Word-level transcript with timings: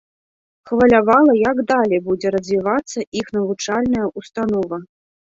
Хвалявала, 0.69 1.33
як 1.51 1.57
далей 1.71 1.99
будзе 2.07 2.31
развівацца 2.35 2.99
іх 3.21 3.27
навучальная 3.37 4.05
ўстанова. 4.23 4.81